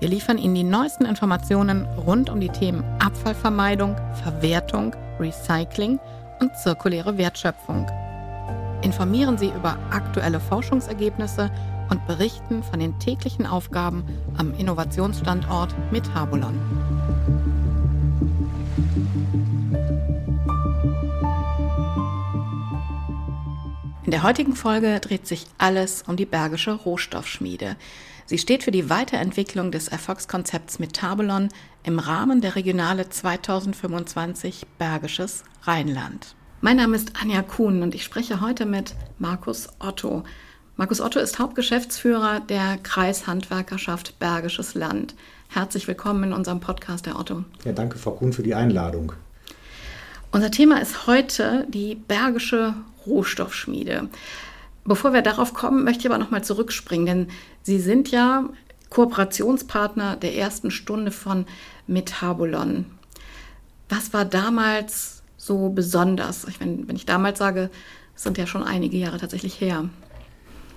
[0.00, 6.00] Wir liefern Ihnen die neuesten Informationen rund um die Themen Abfallvermeidung, Verwertung, Recycling
[6.40, 7.86] und zirkuläre Wertschöpfung.
[8.80, 11.50] Informieren Sie über aktuelle Forschungsergebnisse
[11.90, 14.04] und berichten von den täglichen Aufgaben
[14.38, 16.58] am Innovationsstandort Metabolon.
[24.06, 27.76] In der heutigen Folge dreht sich alles um die Bergische Rohstoffschmiede.
[28.30, 31.48] Sie steht für die Weiterentwicklung des Erfolgskonzepts Metabolon
[31.82, 36.36] im Rahmen der Regionale 2025 Bergisches Rheinland.
[36.60, 40.22] Mein Name ist Anja Kuhn und ich spreche heute mit Markus Otto.
[40.76, 45.16] Markus Otto ist Hauptgeschäftsführer der Kreishandwerkerschaft Bergisches Land.
[45.48, 47.42] Herzlich willkommen in unserem Podcast, Herr Otto.
[47.64, 49.12] Ja, danke, Frau Kuhn, für die Einladung.
[50.30, 52.74] Unser Thema ist heute die Bergische
[53.08, 54.08] Rohstoffschmiede.
[54.84, 57.26] Bevor wir darauf kommen, möchte ich aber nochmal zurückspringen, denn
[57.62, 58.48] Sie sind ja
[58.88, 61.46] Kooperationspartner der ersten Stunde von
[61.86, 62.86] Metabolon.
[63.88, 66.46] Was war damals so besonders?
[66.48, 67.70] Ich meine, wenn ich damals sage,
[68.14, 69.88] sind ja schon einige Jahre tatsächlich her.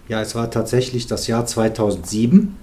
[0.08, 2.56] Ja, es war tatsächlich das Jahr 2007.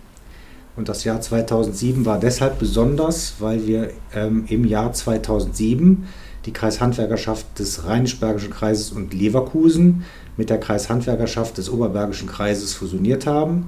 [0.77, 6.06] Und das Jahr 2007 war deshalb besonders, weil wir ähm, im Jahr 2007
[6.46, 10.05] die Kreishandwerkerschaft des Rheinisch-Bergischen Kreises und Leverkusen
[10.36, 13.66] mit der Kreishandwerkerschaft des Oberbergischen Kreises fusioniert haben.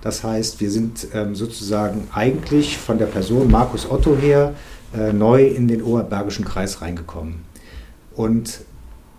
[0.00, 4.54] Das heißt, wir sind ähm, sozusagen eigentlich von der Person Markus Otto her
[4.96, 7.42] äh, neu in den Oberbergischen Kreis reingekommen.
[8.14, 8.60] Und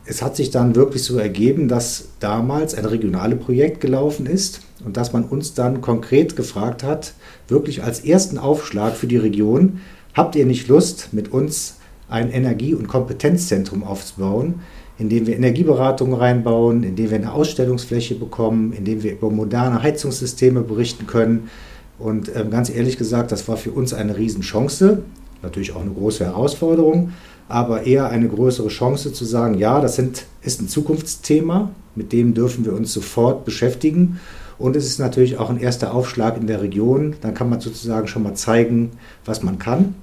[0.05, 4.97] es hat sich dann wirklich so ergeben, dass damals ein regionales Projekt gelaufen ist und
[4.97, 7.13] dass man uns dann konkret gefragt hat,
[7.47, 9.81] wirklich als ersten Aufschlag für die Region,
[10.15, 11.75] habt ihr nicht Lust, mit uns
[12.11, 14.61] ein Energie- und Kompetenzzentrum aufzubauen,
[14.99, 21.07] indem wir Energieberatung reinbauen, indem wir eine Ausstellungsfläche bekommen, indem wir über moderne Heizungssysteme berichten
[21.07, 21.49] können.
[21.97, 25.01] Und äh, ganz ehrlich gesagt, das war für uns eine Riesenchance,
[25.41, 27.13] natürlich auch eine große Herausforderung,
[27.47, 32.33] aber eher eine größere Chance zu sagen, ja, das sind, ist ein Zukunftsthema, mit dem
[32.33, 34.19] dürfen wir uns sofort beschäftigen.
[34.57, 37.15] Und es ist natürlich auch ein erster Aufschlag in der Region.
[37.21, 38.91] Dann kann man sozusagen schon mal zeigen,
[39.25, 39.95] was man kann.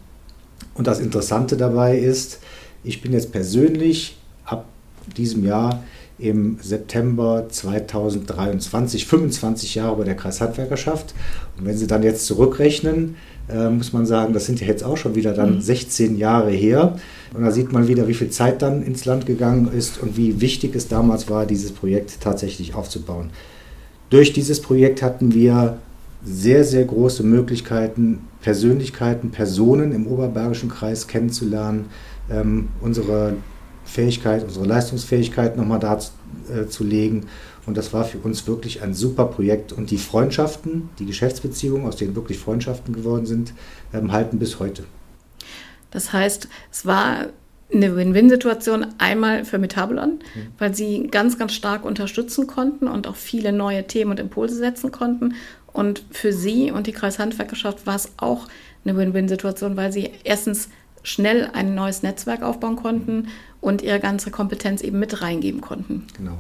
[0.75, 2.39] Und das Interessante dabei ist,
[2.85, 4.67] ich bin jetzt persönlich ab
[5.17, 5.83] diesem Jahr
[6.19, 11.15] im September 2023 25 Jahre bei der Kreishandwerkerschaft.
[11.57, 13.17] Und wenn Sie dann jetzt zurückrechnen,
[13.49, 16.19] äh, muss man sagen, das sind ja jetzt auch schon wieder dann 16 mhm.
[16.19, 16.99] Jahre her.
[17.35, 20.41] Und da sieht man wieder, wie viel Zeit dann ins Land gegangen ist und wie
[20.41, 23.31] wichtig es damals war, dieses Projekt tatsächlich aufzubauen.
[24.11, 25.79] Durch dieses Projekt hatten wir
[26.25, 31.87] sehr, sehr große Möglichkeiten, Persönlichkeiten, Personen im Oberbergischen Kreis kennenzulernen,
[32.31, 33.35] ähm, unsere
[33.85, 37.27] Fähigkeit, unsere Leistungsfähigkeit nochmal darzulegen.
[37.67, 39.73] Und das war für uns wirklich ein super Projekt.
[39.73, 43.53] Und die Freundschaften, die Geschäftsbeziehungen, aus denen wirklich Freundschaften geworden sind,
[43.93, 44.85] ähm, halten bis heute.
[45.91, 47.27] Das heißt, es war
[47.73, 50.47] eine Win-Win-Situation einmal für Metabolon, mhm.
[50.59, 54.91] weil sie ganz, ganz stark unterstützen konnten und auch viele neue Themen und Impulse setzen
[54.91, 55.35] konnten.
[55.79, 58.49] Und für sie und die Kreishandwerkerschaft war es auch
[58.85, 60.71] eine Win-Win-Situation, weil sie erstens
[61.05, 63.29] schnell ein neues Netzwerk aufbauen konnten
[63.61, 66.09] und ihre ganze Kompetenz eben mit reingeben konnten.
[66.17, 66.37] Genau.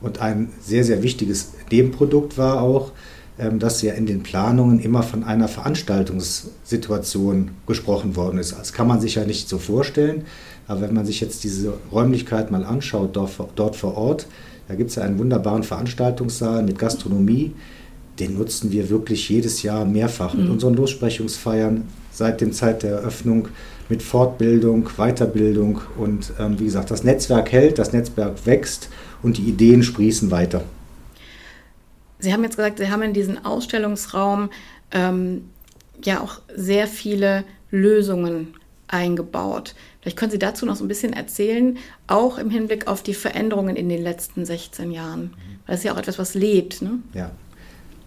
[0.00, 2.90] Und ein sehr, sehr wichtiges Nebenprodukt war auch,
[3.38, 8.58] ähm, dass ja in den Planungen immer von einer Veranstaltungssituation gesprochen worden ist.
[8.58, 10.24] Das kann man sich ja nicht so vorstellen.
[10.66, 14.26] Aber wenn man sich jetzt diese Räumlichkeit mal anschaut, dort, vor Ort,
[14.66, 17.52] da gibt es ja einen wunderbaren Veranstaltungssaal mit Gastronomie.
[18.20, 20.52] Den nutzen wir wirklich jedes Jahr mehrfach mit mhm.
[20.52, 23.48] unseren Lossprechungsfeiern seit dem Zeit der Eröffnung
[23.88, 28.90] mit Fortbildung, Weiterbildung und ähm, wie gesagt, das Netzwerk hält, das Netzwerk wächst
[29.22, 30.62] und die Ideen sprießen weiter.
[32.18, 34.50] Sie haben jetzt gesagt, Sie haben in diesen Ausstellungsraum
[34.92, 35.46] ähm,
[36.04, 38.54] ja auch sehr viele Lösungen
[38.88, 39.74] eingebaut.
[40.00, 43.76] Vielleicht können Sie dazu noch so ein bisschen erzählen, auch im Hinblick auf die Veränderungen
[43.76, 45.32] in den letzten 16 Jahren.
[45.66, 46.82] Weil es ja auch etwas, was lebt.
[46.82, 46.98] Ne?
[47.14, 47.30] Ja,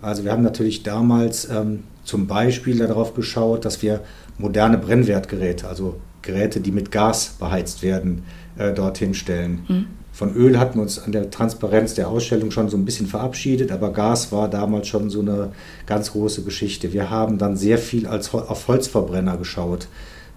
[0.03, 4.01] also wir haben natürlich damals ähm, zum Beispiel darauf geschaut, dass wir
[4.37, 8.23] moderne Brennwertgeräte, also Geräte, die mit Gas beheizt werden,
[8.57, 9.61] äh, dorthin stellen.
[9.67, 9.85] Mhm.
[10.11, 13.71] Von Öl hatten wir uns an der Transparenz der Ausstellung schon so ein bisschen verabschiedet,
[13.71, 15.53] aber Gas war damals schon so eine
[15.87, 16.93] ganz große Geschichte.
[16.93, 19.87] Wir haben dann sehr viel als, auf Holzverbrenner geschaut,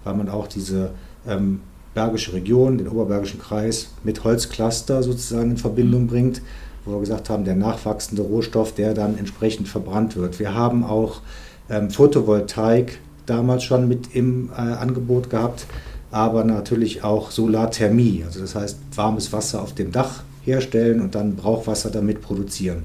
[0.03, 0.91] weil man auch diese
[1.27, 1.59] ähm,
[1.93, 6.07] Bergische Region, den Oberbergischen Kreis mit Holzcluster sozusagen in Verbindung mhm.
[6.07, 6.41] bringt,
[6.87, 10.39] wo wir gesagt haben, der nachwachsende Rohstoff, der dann entsprechend verbrannt wird.
[10.39, 11.21] Wir haben auch
[11.69, 15.67] ähm, Photovoltaik damals schon mit im äh, Angebot gehabt,
[16.11, 21.35] aber natürlich auch Solarthermie, also das heißt warmes Wasser auf dem Dach herstellen und dann
[21.35, 22.83] Brauchwasser damit produzieren.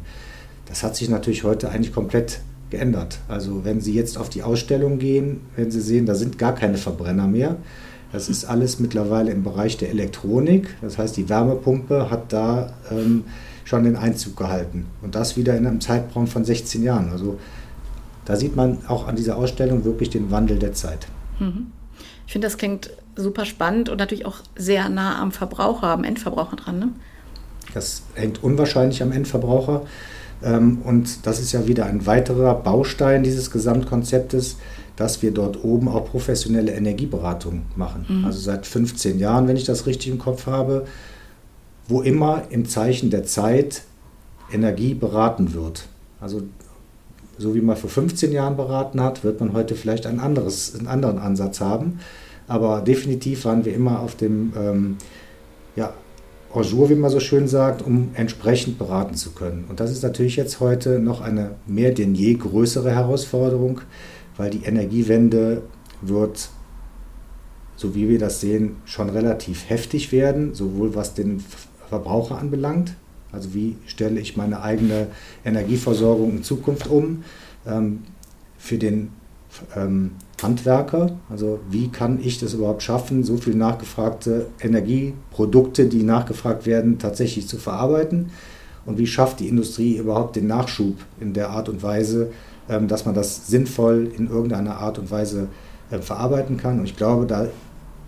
[0.67, 2.41] Das hat sich natürlich heute eigentlich komplett
[2.71, 3.19] geändert.
[3.29, 6.79] Also wenn Sie jetzt auf die Ausstellung gehen, wenn Sie sehen, da sind gar keine
[6.79, 7.57] Verbrenner mehr.
[8.11, 10.75] Das ist alles mittlerweile im Bereich der Elektronik.
[10.83, 13.25] Das heißt, die Wärmepumpe hat da ähm,
[13.65, 14.87] schon den Einzug gehalten.
[15.03, 17.11] Und das wieder in einem Zeitraum von 16 Jahren.
[17.11, 17.39] Also
[18.25, 21.07] da sieht man auch an dieser Ausstellung wirklich den Wandel der Zeit.
[21.39, 21.69] Mhm.
[22.27, 26.57] Ich finde, das klingt super spannend und natürlich auch sehr nah am Verbraucher, am Endverbraucher
[26.57, 26.79] dran.
[26.79, 26.89] Ne?
[27.75, 29.83] Das hängt unwahrscheinlich am Endverbraucher.
[30.43, 34.57] Ähm, und das ist ja wieder ein weiterer Baustein dieses Gesamtkonzeptes,
[34.97, 38.07] dass wir dort oben auch professionelle Energieberatung machen.
[38.09, 38.25] Mhm.
[38.25, 40.87] Also seit 15 Jahren, wenn ich das richtig im Kopf habe,
[41.89, 43.83] wo immer im Zeichen der Zeit
[44.53, 45.89] Energie beraten wird.
[46.21, 46.43] Also
[47.39, 50.87] so wie man vor 15 Jahren beraten hat, wird man heute vielleicht ein anderes, einen
[50.87, 51.99] anderen Ansatz haben.
[52.47, 54.97] Aber definitiv waren wir immer auf dem ähm,
[55.77, 55.93] ja,
[56.55, 59.65] jour, wie man so schön sagt, um entsprechend beraten zu können.
[59.69, 63.81] Und das ist natürlich jetzt heute noch eine mehr denn je größere Herausforderung,
[64.37, 65.63] weil die Energiewende
[66.03, 66.51] wird,
[67.77, 71.43] so wie wir das sehen, schon relativ heftig werden, sowohl was den
[71.93, 72.95] Verbraucher anbelangt,
[73.33, 75.09] also wie stelle ich meine eigene
[75.45, 77.23] Energieversorgung in Zukunft um,
[77.67, 78.05] ähm,
[78.57, 79.11] für den
[79.77, 80.13] ähm,
[80.43, 81.11] Handwerker.
[81.29, 87.47] Also wie kann ich das überhaupt schaffen, so viel nachgefragte Energieprodukte, die nachgefragt werden, tatsächlich
[87.47, 88.31] zu verarbeiten?
[88.87, 92.31] Und wie schafft die Industrie überhaupt den Nachschub in der Art und Weise,
[92.71, 95.49] ähm, dass man das sinnvoll in irgendeiner Art und Weise
[95.91, 96.79] äh, verarbeiten kann?
[96.79, 97.49] Und ich glaube, da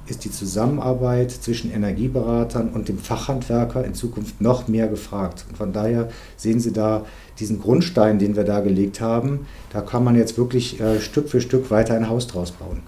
[0.07, 5.47] ist die Zusammenarbeit zwischen Energieberatern und dem Fachhandwerker in Zukunft noch mehr gefragt.
[5.49, 7.05] Und von daher sehen Sie da
[7.39, 11.41] diesen Grundstein, den wir da gelegt haben, da kann man jetzt wirklich äh, Stück für
[11.41, 12.83] Stück weiter ein Haus draus bauen.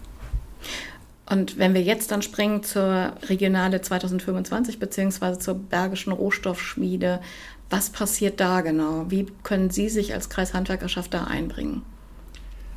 [1.28, 7.20] Und wenn wir jetzt dann springen zur Regionale 2025 beziehungsweise zur Bergischen Rohstoffschmiede,
[7.68, 9.06] was passiert da genau?
[9.08, 11.82] Wie können Sie sich als Kreishandwerkerschaft da einbringen?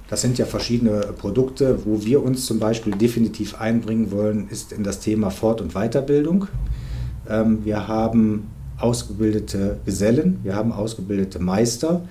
[0.09, 1.85] Das sind ja verschiedene Produkte.
[1.85, 6.47] Wo wir uns zum Beispiel definitiv einbringen wollen, ist in das Thema Fort- und Weiterbildung.
[7.29, 12.01] Ähm, wir haben ausgebildete Gesellen, wir haben ausgebildete Meister,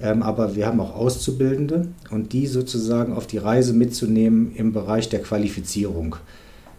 [0.00, 5.08] ähm, aber wir haben auch Auszubildende und die sozusagen auf die Reise mitzunehmen im Bereich
[5.08, 6.16] der Qualifizierung.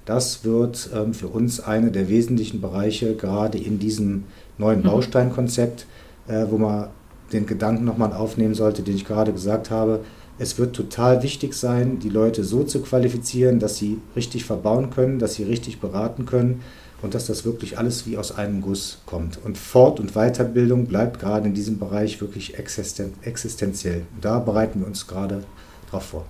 [0.06, 4.24] Das wird ähm, für uns einer der wesentlichen Bereiche, gerade in diesem
[4.58, 4.84] neuen mhm.
[4.84, 5.86] Bausteinkonzept,
[6.28, 6.88] äh, wo man
[7.32, 10.02] den Gedanken nochmal aufnehmen sollte, den ich gerade gesagt habe.
[10.40, 15.20] Es wird total wichtig sein, die Leute so zu qualifizieren, dass sie richtig verbauen können,
[15.20, 16.62] dass sie richtig beraten können
[17.02, 19.38] und dass das wirklich alles wie aus einem Guss kommt.
[19.44, 24.06] Und Fort- und Weiterbildung bleibt gerade in diesem Bereich wirklich existen existenziell.
[24.22, 25.44] Da bereiten wir uns gerade
[25.92, 26.26] drauf vor.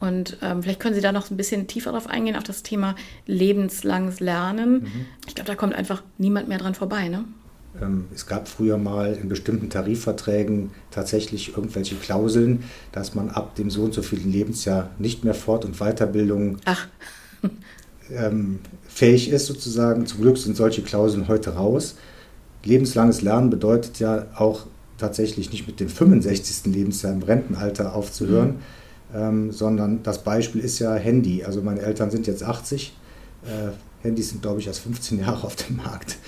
[0.00, 2.96] Und ähm, vielleicht können Sie da noch ein bisschen tiefer drauf eingehen, auf das Thema
[3.26, 4.82] lebenslanges Lernen.
[4.82, 5.06] Mhm.
[5.26, 7.24] Ich glaube, da kommt einfach niemand mehr dran vorbei, ne?
[7.80, 13.70] Ähm, es gab früher mal in bestimmten Tarifverträgen tatsächlich irgendwelche Klauseln, dass man ab dem
[13.70, 16.88] so und so vielen Lebensjahr nicht mehr Fort- und Weiterbildung Ach
[18.12, 20.06] ähm, fähig ist sozusagen.
[20.06, 21.96] Zum Glück sind solche Klauseln heute raus.
[22.64, 24.66] Lebenslanges Lernen bedeutet ja auch
[24.98, 26.72] tatsächlich nicht mit dem 65.
[26.72, 28.56] Lebensjahr im Rentenalter aufzuhören,
[29.12, 29.16] mhm.
[29.16, 31.44] ähm, sondern das Beispiel ist ja Handy.
[31.44, 32.92] Also meine Eltern sind jetzt 80.
[33.44, 33.70] Äh,
[34.02, 36.18] Handys sind, glaube ich, erst 15 Jahre auf dem Markt.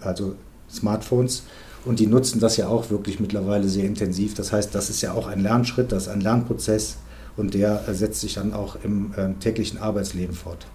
[0.00, 0.36] Also
[0.74, 1.44] Smartphones.
[1.84, 4.34] Und die nutzen das ja auch wirklich mittlerweile sehr intensiv.
[4.34, 6.96] Das heißt, das ist ja auch ein Lernschritt, das ist ein Lernprozess
[7.36, 10.66] und der setzt sich dann auch im äh, täglichen Arbeitsleben fort.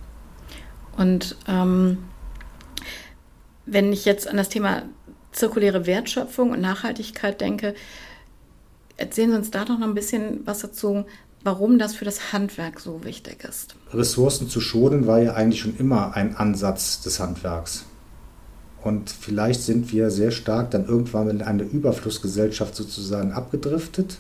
[0.98, 2.00] Und ähm,
[3.66, 4.84] wenn ich jetzt an das Thema
[5.32, 7.76] zirkuläre Wertschöpfung und Nachhaltigkeit denke,
[8.98, 11.06] erzählen Sie uns da doch noch ein bisschen was dazu,
[11.44, 13.76] warum das für das Handwerk so wichtig ist.
[13.94, 17.86] Ressourcen zu schonen war ja eigentlich schon immer ein Ansatz des Handwerks.
[18.84, 24.20] Und vielleicht sind wir sehr stark dann irgendwann in eine Überflussgesellschaft sozusagen abgedriftet,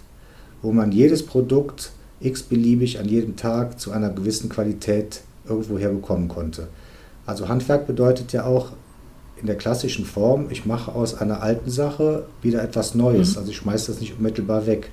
[0.61, 6.67] wo man jedes Produkt x-beliebig an jedem Tag zu einer gewissen Qualität irgendwo herbekommen konnte.
[7.25, 8.73] Also Handwerk bedeutet ja auch
[9.39, 13.33] in der klassischen Form, ich mache aus einer alten Sache wieder etwas Neues.
[13.33, 13.37] Mhm.
[13.37, 14.91] Also ich schmeiße das nicht unmittelbar weg.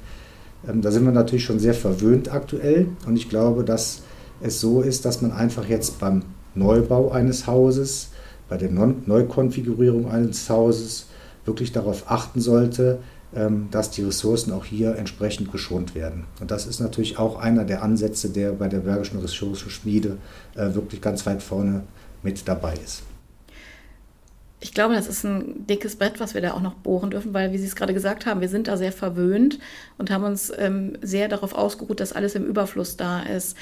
[0.68, 4.02] Ähm, da sind wir natürlich schon sehr verwöhnt aktuell und ich glaube, dass
[4.40, 6.23] es so ist, dass man einfach jetzt beim
[6.54, 8.11] Neubau eines Hauses,
[8.49, 11.07] bei der Neukonfigurierung eines Hauses,
[11.45, 12.99] wirklich darauf achten sollte,
[13.35, 16.25] ähm, dass die Ressourcen auch hier entsprechend geschont werden.
[16.41, 20.17] Und das ist natürlich auch einer der Ansätze, der bei der Bergischen Ressourcenschmiede
[20.55, 21.83] äh, wirklich ganz weit vorne
[22.23, 23.03] mit dabei ist.
[24.59, 27.53] Ich glaube, das ist ein dickes Brett, was wir da auch noch bohren dürfen, weil,
[27.53, 29.59] wie Sie es gerade gesagt haben, wir sind da sehr verwöhnt
[29.99, 33.57] und haben uns ähm, sehr darauf ausgeruht, dass alles im Überfluss da ist.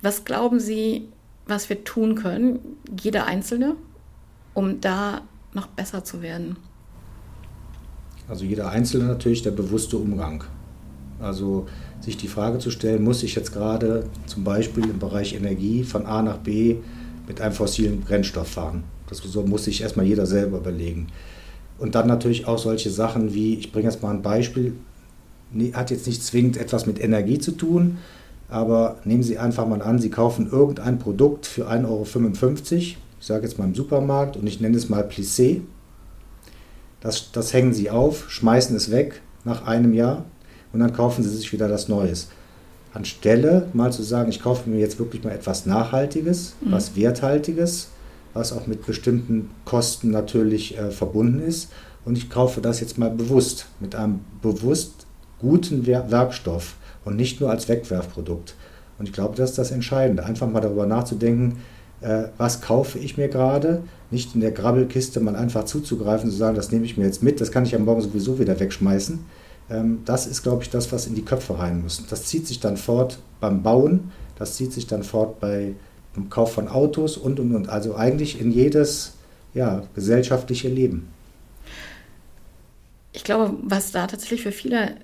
[0.00, 1.08] Was glauben Sie,
[1.46, 2.58] was wir tun können,
[3.00, 3.76] jeder Einzelne,
[4.54, 5.22] um da
[5.54, 6.56] noch besser zu werden?
[8.28, 10.44] Also jeder Einzelne natürlich der bewusste Umgang.
[11.20, 11.66] Also
[12.00, 16.06] sich die Frage zu stellen, muss ich jetzt gerade zum Beispiel im Bereich Energie von
[16.06, 16.76] A nach B
[17.28, 18.84] mit einem fossilen Brennstoff fahren?
[19.08, 21.08] Das so muss sich erstmal jeder selber überlegen.
[21.78, 24.74] Und dann natürlich auch solche Sachen wie, ich bringe jetzt mal ein Beispiel,
[25.74, 27.98] hat jetzt nicht zwingend etwas mit Energie zu tun,
[28.48, 33.46] aber nehmen Sie einfach mal an, Sie kaufen irgendein Produkt für 1,55 Euro, ich sage
[33.46, 35.60] jetzt mal im Supermarkt und ich nenne es mal Plissé.
[36.98, 40.24] Das, das hängen Sie auf, schmeißen es weg nach einem Jahr
[40.72, 42.30] und dann kaufen Sie sich wieder das Neues.
[42.92, 46.72] Anstelle mal zu sagen, ich kaufe mir jetzt wirklich mal etwas Nachhaltiges, mhm.
[46.72, 47.90] was Werthaltiges,
[48.34, 51.70] was auch mit bestimmten Kosten natürlich äh, verbunden ist.
[52.04, 55.06] Und ich kaufe das jetzt mal bewusst, mit einem bewusst
[55.38, 56.74] guten Wer Werkstoff
[57.04, 58.56] und nicht nur als Wegwerfprodukt.
[58.98, 61.58] Und ich glaube, das ist das Entscheidende, einfach mal darüber nachzudenken,
[62.02, 66.56] äh, was kaufe ich mir gerade, nicht in der Grabbelkiste mal einfach zuzugreifen, zu sagen,
[66.56, 69.20] das nehme ich mir jetzt mit, das kann ich am Morgen sowieso wieder wegschmeißen.
[69.70, 72.04] Ähm, das ist, glaube ich, das, was in die Köpfe rein muss.
[72.08, 75.74] Das zieht sich dann fort beim Bauen, das zieht sich dann fort bei
[76.16, 77.68] dem Kauf von Autos und, und, und.
[77.68, 79.14] Also eigentlich in jedes
[79.54, 81.08] ja, gesellschaftliche Leben.
[83.12, 84.96] Ich glaube, was da tatsächlich für viele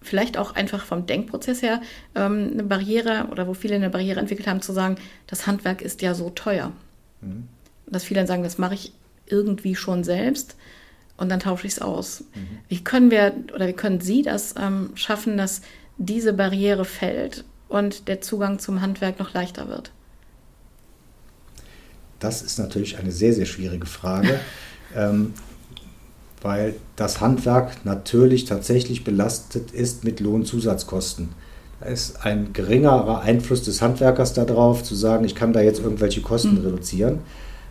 [0.00, 1.80] vielleicht auch einfach vom Denkprozess her
[2.14, 6.02] ähm, eine Barriere oder wo viele eine Barriere entwickelt haben, zu sagen, das Handwerk ist
[6.02, 6.72] ja so teuer.
[7.20, 7.48] Mhm.
[7.86, 8.92] Dass viele dann sagen, das mache ich
[9.26, 10.56] irgendwie schon selbst
[11.16, 12.24] und dann tausche ich es aus.
[12.34, 12.58] Mhm.
[12.68, 15.62] Wie können wir oder wie können Sie das ähm, schaffen, dass
[15.98, 19.90] diese Barriere fällt und der Zugang zum Handwerk noch leichter wird?
[22.20, 24.40] Das ist natürlich eine sehr, sehr schwierige Frage,
[24.96, 25.34] ähm,
[26.42, 31.30] weil das Handwerk natürlich tatsächlich belastet ist mit Lohnzusatzkosten.
[31.80, 36.22] Da ist ein geringerer Einfluss des Handwerkers darauf, zu sagen, ich kann da jetzt irgendwelche
[36.22, 36.64] Kosten mhm.
[36.64, 37.18] reduzieren.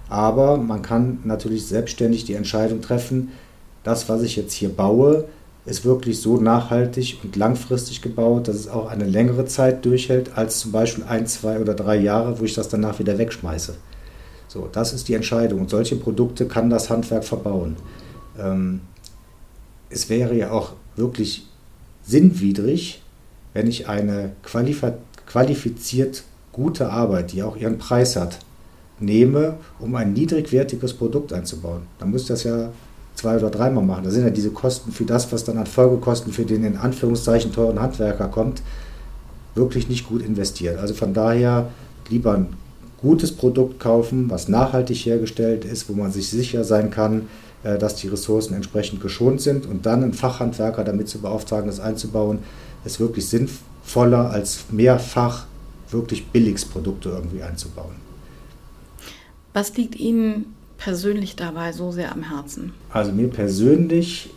[0.09, 3.31] Aber man kann natürlich selbstständig die Entscheidung treffen,
[3.83, 5.25] das, was ich jetzt hier baue,
[5.65, 10.59] ist wirklich so nachhaltig und langfristig gebaut, dass es auch eine längere Zeit durchhält, als
[10.59, 13.75] zum Beispiel ein, zwei oder drei Jahre, wo ich das danach wieder wegschmeiße.
[14.47, 15.61] So, das ist die Entscheidung.
[15.61, 17.75] Und solche Produkte kann das Handwerk verbauen.
[18.39, 18.81] Ähm,
[19.89, 21.47] es wäre ja auch wirklich
[22.03, 23.01] sinnwidrig,
[23.53, 24.31] wenn ich eine
[25.25, 28.39] qualifiziert gute Arbeit, die auch ihren Preis hat,
[28.99, 31.83] nehme, um ein niedrigwertiges Produkt einzubauen.
[31.99, 32.71] Dann müsste das ja
[33.15, 34.03] zwei oder dreimal machen.
[34.03, 37.51] Da sind ja diese Kosten für das, was dann an Folgekosten für den in Anführungszeichen
[37.51, 38.61] teuren Handwerker kommt,
[39.55, 40.79] wirklich nicht gut investiert.
[40.79, 41.69] Also von daher
[42.09, 42.47] lieber ein
[43.01, 47.27] gutes Produkt kaufen, was nachhaltig hergestellt ist, wo man sich sicher sein kann,
[47.63, 51.79] äh, dass die Ressourcen entsprechend geschont sind und dann einen Fachhandwerker damit zu beauftragen, das
[51.79, 52.39] einzubauen,
[52.85, 55.45] ist wirklich sinnvoller als mehrfach
[55.89, 57.95] wirklich Billigsprodukte irgendwie einzubauen.
[59.53, 62.73] Was liegt Ihnen persönlich dabei so sehr am Herzen?
[62.91, 64.29] Also mir persönlich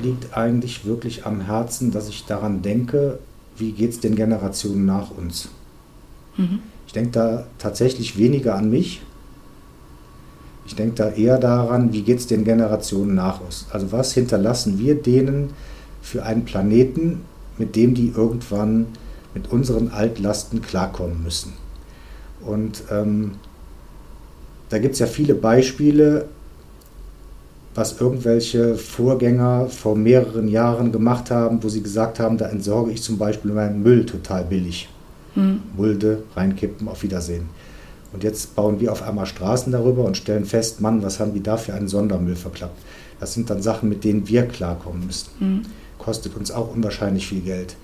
[0.00, 3.18] liegt eigentlich wirklich am Herzen, dass ich daran denke,
[3.56, 5.48] wie geht es den Generationen nach uns.
[6.36, 6.60] Mhm.
[6.86, 9.02] Ich denke da tatsächlich weniger an mich.
[10.66, 13.66] Ich denke da eher daran, wie geht es den Generationen nach uns.
[13.70, 15.50] Also was hinterlassen wir denen
[16.02, 17.22] für einen Planeten,
[17.58, 18.86] mit dem die irgendwann
[19.34, 21.52] mit unseren Altlasten klarkommen müssen.
[22.44, 23.32] Und ähm,
[24.68, 26.26] da gibt es ja viele Beispiele,
[27.74, 33.02] was irgendwelche Vorgänger vor mehreren Jahren gemacht haben, wo sie gesagt haben, da entsorge ich
[33.02, 34.88] zum Beispiel meinen Müll total billig.
[35.36, 35.60] Hm.
[35.76, 37.48] Mulde, reinkippen, auf Wiedersehen.
[38.12, 41.42] Und jetzt bauen wir auf einmal Straßen darüber und stellen fest, Mann, was haben die
[41.42, 42.78] da für einen Sondermüll verklappt?
[43.20, 45.28] Das sind dann Sachen, mit denen wir klarkommen müssen.
[45.38, 45.62] Hm.
[45.98, 47.76] Kostet uns auch unwahrscheinlich viel Geld.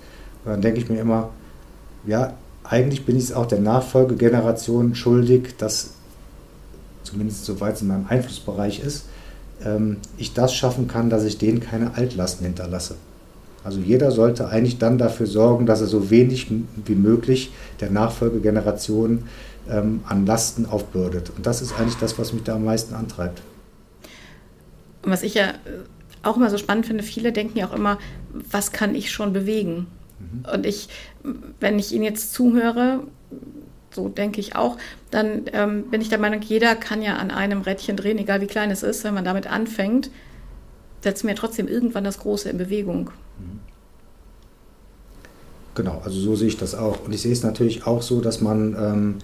[0.43, 1.29] Und dann denke ich mir immer,
[2.05, 2.33] ja,
[2.63, 5.91] eigentlich bin ich es auch der Nachfolgegeneration schuldig, dass,
[7.03, 9.05] zumindest soweit es in meinem Einflussbereich ist,
[9.63, 12.95] ähm, ich das schaffen kann, dass ich denen keine Altlasten hinterlasse.
[13.63, 16.47] Also jeder sollte eigentlich dann dafür sorgen, dass er so wenig
[16.85, 19.23] wie möglich der Nachfolgegeneration
[19.69, 21.31] ähm, an Lasten aufbürdet.
[21.35, 23.41] Und das ist eigentlich das, was mich da am meisten antreibt.
[25.03, 25.53] Und was ich ja äh,
[26.23, 27.99] auch immer so spannend finde, viele denken ja auch immer,
[28.51, 29.87] was kann ich schon bewegen?
[30.19, 30.45] Mhm.
[30.53, 30.89] Und ich,
[31.59, 33.01] wenn ich Ihnen jetzt zuhöre,
[33.91, 34.77] so denke ich auch,
[35.11, 38.47] dann ähm, bin ich der Meinung, jeder kann ja an einem Rädchen drehen, egal wie
[38.47, 40.09] klein es ist, wenn man damit anfängt,
[41.01, 43.11] setzen wir trotzdem irgendwann das Große in Bewegung.
[45.75, 47.03] Genau, also so sehe ich das auch.
[47.05, 49.15] Und ich sehe es natürlich auch so, dass man ähm,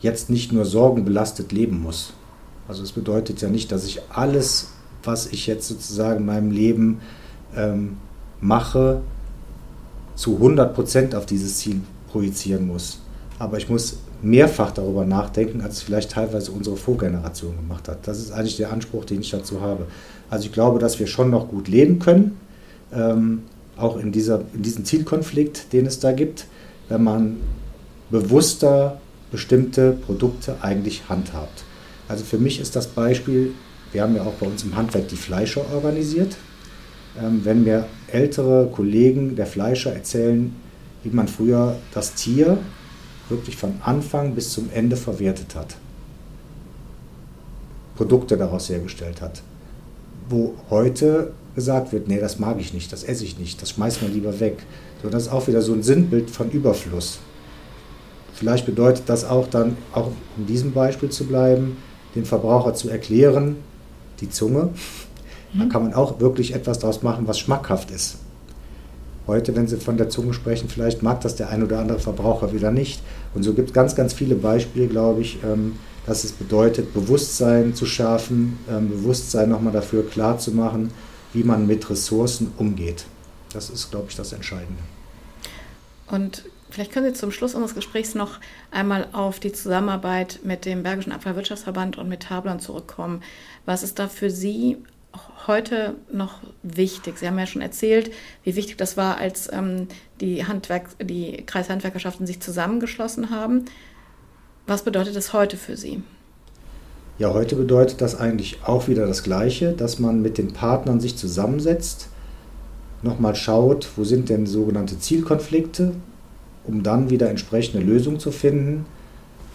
[0.00, 2.12] jetzt nicht nur sorgenbelastet leben muss.
[2.66, 7.00] Also es bedeutet ja nicht, dass ich alles, was ich jetzt sozusagen in meinem Leben
[7.56, 7.96] ähm,
[8.40, 9.00] mache,
[10.16, 12.98] zu 100 Prozent auf dieses Ziel projizieren muss.
[13.38, 18.08] Aber ich muss mehrfach darüber nachdenken, als vielleicht teilweise unsere Vorgeneration gemacht hat.
[18.08, 19.86] Das ist eigentlich der Anspruch, den ich dazu habe.
[20.28, 22.36] Also ich glaube, dass wir schon noch gut leben können,
[22.92, 23.42] ähm,
[23.76, 26.46] auch in, dieser, in diesem Zielkonflikt, den es da gibt,
[26.88, 27.36] wenn man
[28.10, 31.64] bewusster bestimmte Produkte eigentlich handhabt.
[32.08, 33.52] Also für mich ist das Beispiel,
[33.92, 36.36] wir haben ja auch bei uns im Handwerk die Fleischer organisiert.
[37.20, 40.54] Ähm, wenn mir ältere Kollegen der Fleischer erzählen,
[41.02, 42.58] wie man früher das Tier
[43.28, 45.76] wirklich von Anfang bis zum Ende verwertet hat.
[47.96, 49.42] Produkte daraus hergestellt hat.
[50.28, 54.00] Wo heute gesagt wird, nee, das mag ich nicht, das esse ich nicht, das schmeißt
[54.00, 54.58] man lieber weg.
[55.02, 57.18] So, das ist auch wieder so ein Sinnbild von Überfluss.
[58.32, 61.78] Vielleicht bedeutet das auch dann, auch in diesem Beispiel zu bleiben,
[62.14, 63.56] den Verbraucher zu erklären,
[64.20, 64.68] die Zunge,
[65.52, 65.68] da mhm.
[65.68, 68.18] kann man auch wirklich etwas daraus machen, was schmackhaft ist.
[69.26, 72.52] Heute, wenn Sie von der Zunge sprechen, vielleicht mag das der ein oder andere Verbraucher
[72.52, 73.02] wieder nicht.
[73.34, 75.72] Und so gibt es ganz, ganz viele Beispiele, glaube ich, ähm,
[76.06, 80.90] dass es bedeutet, Bewusstsein zu schärfen, ähm, Bewusstsein nochmal dafür klar zu machen,
[81.38, 83.04] wie man mit Ressourcen umgeht.
[83.52, 84.82] Das ist, glaube ich, das Entscheidende.
[86.08, 88.40] Und vielleicht können Sie zum Schluss unseres Gesprächs noch
[88.72, 93.22] einmal auf die Zusammenarbeit mit dem Bergischen Abfallwirtschaftsverband und mit Tablon zurückkommen.
[93.66, 94.78] Was ist da für Sie
[95.46, 97.18] heute noch wichtig?
[97.18, 98.10] Sie haben ja schon erzählt,
[98.42, 99.86] wie wichtig das war, als ähm,
[100.20, 103.66] die, Handwerk die Kreishandwerkerschaften sich zusammengeschlossen haben.
[104.66, 106.02] Was bedeutet das heute für Sie?
[107.18, 111.16] Ja, heute bedeutet das eigentlich auch wieder das Gleiche, dass man mit den Partnern sich
[111.16, 112.10] zusammensetzt,
[113.02, 115.94] nochmal schaut, wo sind denn sogenannte Zielkonflikte,
[116.64, 118.86] um dann wieder entsprechende Lösungen zu finden,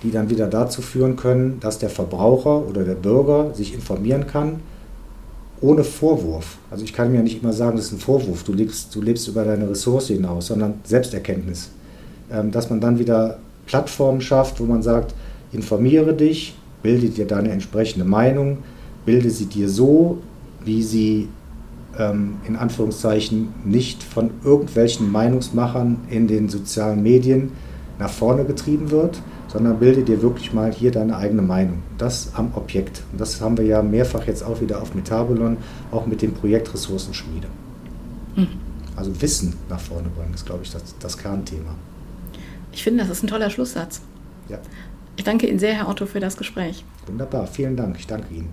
[0.04, 4.60] die dann wieder dazu führen können, dass der Verbraucher oder der Bürger sich informieren kann,
[5.62, 6.58] ohne Vorwurf.
[6.70, 9.26] Also ich kann mir nicht immer sagen, das ist ein Vorwurf, du lebst, du lebst
[9.30, 11.70] über deine Ressource hinaus, sondern Selbsterkenntnis.
[12.30, 15.16] Ähm, dass man dann wieder Plattformen schafft, wo man sagt,
[15.54, 18.60] informiere dich, bilde dir deine entsprechende Meinung,
[19.06, 20.20] bilde sie dir so,
[20.64, 21.30] wie sie
[21.98, 27.52] ähm, in Anführungszeichen nicht von irgendwelchen Meinungsmachern in den sozialen Medien
[28.00, 31.84] nach vorne getrieben wird, sondern bilde dir wirklich mal hier deine eigene Meinung.
[31.98, 33.04] Das am Objekt.
[33.12, 35.58] Und das haben wir ja mehrfach jetzt auch wieder auf Metabolon,
[35.92, 37.48] auch mit dem Projekt Ressourcenschmiede.
[38.36, 38.48] Mhm.
[38.96, 41.76] Also Wissen nach vorne bringen, ist, glaube ich, das, das Kernthema.
[42.72, 44.02] Ich finde, das ist ein toller Schlusssatz.
[44.50, 44.58] Ja.
[45.16, 46.84] Ich danke Ihnen sehr, Herr Otto, für das Gespräch.
[47.06, 47.98] Wunderbar, vielen Dank.
[48.00, 48.50] Ich danke Ihnen.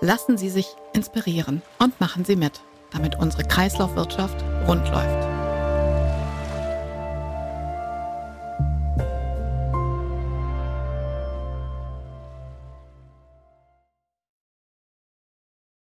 [0.00, 2.60] Lassen Sie sich inspirieren und machen Sie mit,
[2.92, 5.35] damit unsere Kreislaufwirtschaft rund läuft.